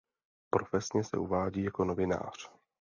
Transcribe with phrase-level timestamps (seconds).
[0.49, 2.51] Profesně se uvádí jako novinář.